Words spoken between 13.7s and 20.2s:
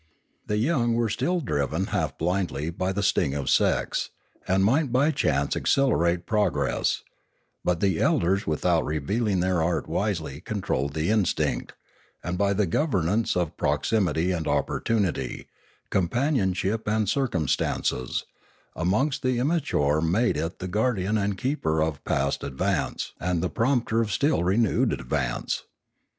imity and opportunity, companionship and circum stances, amongst the immature